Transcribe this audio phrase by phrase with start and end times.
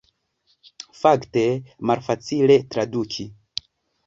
[0.99, 1.43] Fakte
[1.91, 3.29] malfacile traduki.